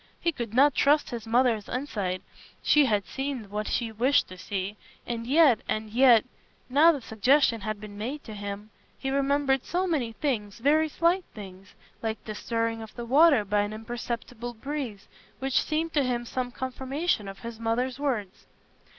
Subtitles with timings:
[0.19, 2.23] He could not trust his mother's insight;
[2.63, 4.75] she had seen what she wished to see.
[5.05, 6.25] And yet—and yet,
[6.71, 11.25] now the suggestion had been made to him, he remembered so many things, very slight
[11.35, 16.25] things, like the stirring of the water by an imperceptible breeze, which seemed to him
[16.25, 18.47] some confirmation of his mother's words.